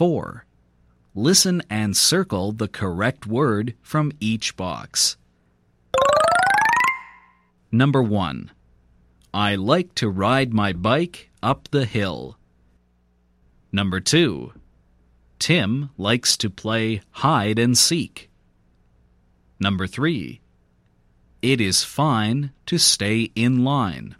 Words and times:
4. 0.00 0.46
Listen 1.14 1.60
and 1.68 1.94
circle 1.94 2.52
the 2.52 2.68
correct 2.68 3.26
word 3.26 3.74
from 3.82 4.10
each 4.18 4.56
box. 4.56 5.18
Number 7.70 8.02
1. 8.02 8.50
I 9.34 9.56
like 9.56 9.94
to 9.96 10.08
ride 10.08 10.54
my 10.54 10.72
bike 10.72 11.28
up 11.42 11.68
the 11.70 11.84
hill. 11.84 12.38
Number 13.72 14.00
2. 14.00 14.54
Tim 15.38 15.90
likes 15.98 16.34
to 16.38 16.48
play 16.48 17.02
hide 17.10 17.58
and 17.58 17.76
seek. 17.76 18.30
Number 19.58 19.86
3. 19.86 20.40
It 21.42 21.60
is 21.60 21.84
fine 21.84 22.52
to 22.64 22.78
stay 22.78 23.30
in 23.34 23.64
line. 23.64 24.16